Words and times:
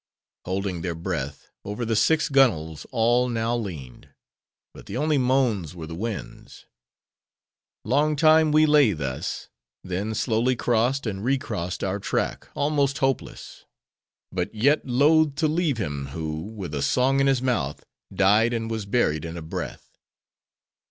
Holding 0.45 0.81
their 0.81 0.95
breath, 0.95 1.45
over 1.63 1.85
the 1.85 1.95
six 1.95 2.27
gunwales 2.27 2.87
all 2.89 3.29
now 3.29 3.55
leaned; 3.55 4.09
but 4.73 4.87
the 4.87 4.97
only 4.97 5.19
moans 5.19 5.75
were 5.75 5.85
the 5.85 5.93
wind's. 5.93 6.65
Long 7.85 8.15
time 8.15 8.51
we 8.51 8.65
lay 8.65 8.93
thus; 8.93 9.49
then 9.83 10.15
slowly 10.15 10.55
crossed 10.55 11.05
and 11.05 11.23
recrossed 11.23 11.83
our 11.83 11.99
track, 11.99 12.47
almost 12.55 12.97
hopeless; 12.97 13.65
but 14.31 14.51
yet 14.55 14.87
loth 14.87 15.35
to 15.35 15.47
leave 15.47 15.77
him 15.77 16.07
who, 16.07 16.45
with 16.47 16.73
a 16.73 16.81
song 16.81 17.19
in 17.19 17.27
his 17.27 17.43
mouth, 17.43 17.85
died 18.11 18.53
and 18.53 18.71
was 18.71 18.87
buried 18.87 19.23
in 19.23 19.37
a 19.37 19.41
breath. 19.43 19.99